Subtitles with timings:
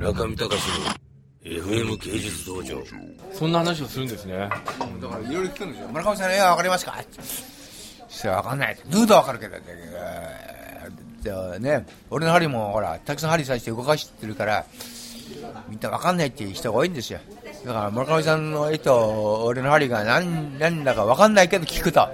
[0.00, 0.86] 中見隆の
[1.44, 2.82] FM 芸術道場。
[3.34, 4.38] そんな話をするんですね。
[4.38, 5.88] だからいろいろ聞くんですよ。
[5.88, 7.04] 村上さんの映画わかりますか？
[8.08, 8.78] それわかんない。
[8.88, 9.56] ヌードはわかるけど
[11.20, 11.86] じゃあね。
[12.08, 14.64] 俺の針もほらたくさん針刺して動かしてるから
[15.68, 17.20] みんなわかんないっていう人が多いんですよ。
[17.66, 22.08] だから村上さんの絵と俺の針が何何だかわかんないけど聞くと。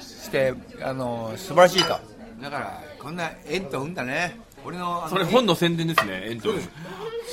[0.00, 1.88] そしてあの素晴らしいと。
[2.40, 6.68] だからこんな縁と運だね俺のそれ本の宣伝ですね、エントそうです。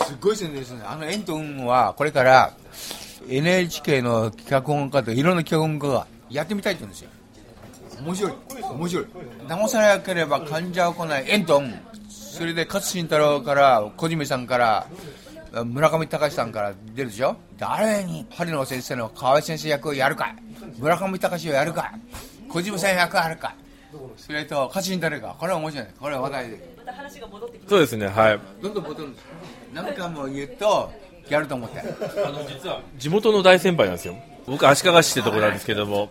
[0.05, 0.82] すっごい宣伝ですね。
[0.86, 2.54] あの縁と運はこれから
[3.27, 7.09] NHK の脚本家といろんな脚本家がやってみたいって言うんですよ。
[8.04, 8.34] 面白い。
[8.71, 9.05] 面白い。
[9.48, 11.26] 直さなければ患者を来ない。
[11.27, 11.73] 縁と運
[12.09, 14.88] それで勝新太郎から小島さんから
[15.66, 17.35] 村上隆さんから出るでしょ？
[17.57, 20.34] 誰に針野先生の河合先生役をやるか。
[20.77, 21.91] 村上隆をやるか。
[22.48, 23.54] 小島さん役あるか
[24.17, 25.35] それと勝新太郎か。
[25.39, 26.75] これは面白いこれは話題で。
[26.77, 28.39] また話が戻ってきますそうですね、はい。
[28.62, 29.25] どんどん戻るんです
[29.73, 30.91] 何回も言うと
[31.29, 31.79] やると思って。
[31.79, 31.84] あ
[32.31, 34.15] の、実は、地元の大先輩なんですよ。
[34.46, 36.09] 僕、足利市ってとこなんですけども、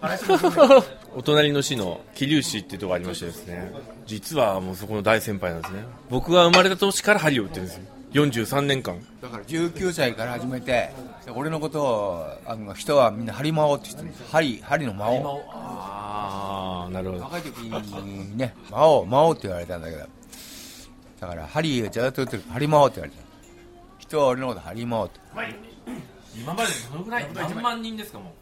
[1.16, 3.72] お隣の市の桐生市っていうとこありましてですね、
[4.06, 5.84] 実はもうそこの大先輩なんですね。
[6.08, 7.82] 僕が生まれた年から針を打ってるんですよ。
[8.12, 8.98] 43年間。
[9.20, 10.90] だから19歳から始めて
[11.34, 14.24] 俺のことをあの人はみんな針魔王って言ってるんです。
[14.30, 15.42] 針針の魔王
[16.90, 17.22] なるほど。
[17.24, 20.06] 若い時にね魔王魔王って言われたんだけど。
[21.20, 23.18] だから針をずっと打ってる針魔王って言われた
[23.98, 25.20] 人は俺のこと針魔王って。
[26.36, 28.32] 今までどのぐらい何万人ですかも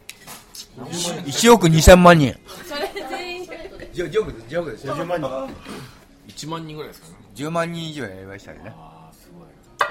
[0.77, 2.35] 1億2000万人。
[2.65, 3.45] それ全員
[3.93, 4.87] ジョジョークですジョークです。
[4.87, 5.27] 10万人。
[5.27, 5.49] う。
[6.27, 7.15] 1万人ぐらいですかね。
[7.35, 8.73] 10万人以上やりましたけどね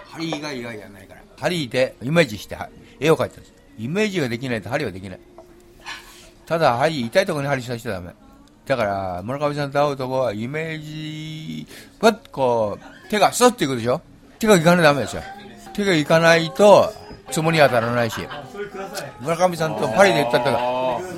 [0.04, 1.22] 針以外以外やらないから。
[1.38, 2.68] 針でイメージしては
[3.00, 3.54] 絵を描いてるんです。
[3.78, 5.20] イメージができないと針はできない。
[6.46, 8.14] ただ針痛いところに針刺しちゃダメ
[8.66, 11.66] だから村上さんと会うとこはイメージ
[12.00, 14.00] パッとこう手がスッていくでしょ？
[14.38, 15.22] 手がいかないとダメですよ。
[15.72, 16.92] 手がいかないと
[17.30, 18.16] つもり当たらないし。
[19.20, 20.48] 村上さんとパリで行ったと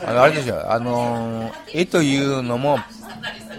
[0.06, 0.70] あのあれですよ。
[0.70, 2.78] あのー絵というのも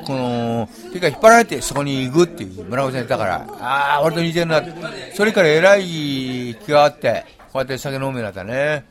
[0.05, 3.47] この手が引っ張られてそこに行くっていう村上さん言ったから。
[3.59, 4.61] ああ俺と似てるな。
[5.15, 8.85] それから偉い気があってこうやって酒飲むようになったね。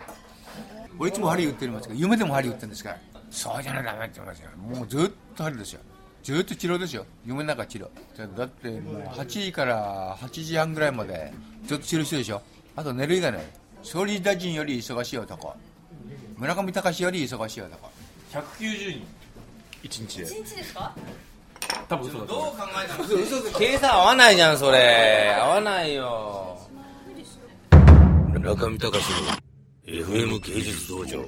[0.99, 2.97] 俺いつも針打ってるんですけど夢でも針打ってるんですから。
[3.31, 4.51] そうじゃないとダメって言いますよ。
[4.57, 5.81] もうずっと針ですよ。
[6.23, 7.07] ずっと治療ですよ。
[7.25, 7.89] 夢の中治療。
[8.37, 11.33] だってもう8時から8時半ぐらいまで
[11.67, 12.43] ずっと治療してるでしょ。
[12.77, 13.43] あと寝る以外ない。
[13.83, 15.55] 総理大臣より忙しい男。
[16.37, 17.91] 村上隆より忙しい男。
[18.33, 19.07] 190人。
[19.83, 20.25] 1日で。
[20.25, 20.95] 一日ですか？
[21.89, 22.55] 多分嘘だと思う。
[23.21, 25.35] 嘘嘘計算合わないじゃんそれ。
[25.39, 26.59] 合わないよ。
[28.41, 31.25] 中見隆の FM 芸術道場